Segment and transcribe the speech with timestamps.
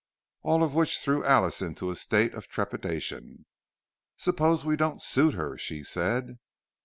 [0.41, 3.45] All of which threw Alice into a state of trepidation.
[4.17, 6.39] "Suppose we don't suit her!" she said.